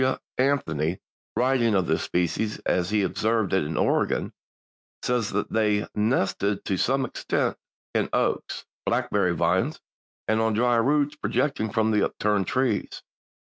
[0.03, 0.17] W.
[0.39, 0.99] Anthony,
[1.35, 4.33] writing of this species as he observed it in Oregon,
[5.03, 7.55] says that "they nested to some extent
[7.93, 9.79] in oaks, blackberry vines
[10.27, 13.03] and on dry roots projecting from upturned trees.